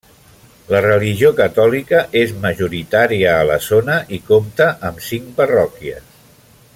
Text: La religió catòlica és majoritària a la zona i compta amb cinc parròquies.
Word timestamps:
La 0.75 0.79
religió 0.85 1.29
catòlica 1.39 1.99
és 2.23 2.33
majoritària 2.47 3.37
a 3.43 3.45
la 3.53 3.61
zona 3.69 4.01
i 4.19 4.23
compta 4.31 4.71
amb 4.91 5.05
cinc 5.13 5.33
parròquies. 5.43 6.13